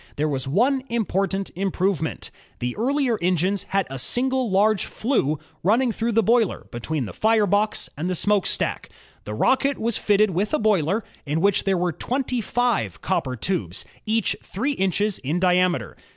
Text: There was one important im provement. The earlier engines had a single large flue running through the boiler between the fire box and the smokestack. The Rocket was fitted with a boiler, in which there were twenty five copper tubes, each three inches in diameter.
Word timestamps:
There 0.15 0.27
was 0.27 0.47
one 0.47 0.81
important 0.89 1.51
im 1.55 1.69
provement. 1.69 2.31
The 2.57 2.75
earlier 2.75 3.19
engines 3.21 3.65
had 3.69 3.85
a 3.87 3.99
single 3.99 4.49
large 4.49 4.85
flue 4.85 5.37
running 5.61 5.91
through 5.91 6.13
the 6.13 6.23
boiler 6.23 6.65
between 6.71 7.05
the 7.05 7.13
fire 7.13 7.45
box 7.45 7.87
and 7.95 8.09
the 8.09 8.15
smokestack. 8.15 8.89
The 9.25 9.35
Rocket 9.35 9.77
was 9.77 9.99
fitted 9.99 10.31
with 10.31 10.55
a 10.55 10.59
boiler, 10.59 11.03
in 11.27 11.39
which 11.39 11.65
there 11.65 11.77
were 11.77 11.91
twenty 11.91 12.41
five 12.41 13.01
copper 13.01 13.35
tubes, 13.35 13.85
each 14.07 14.35
three 14.41 14.71
inches 14.71 15.19
in 15.19 15.39
diameter. 15.39 15.95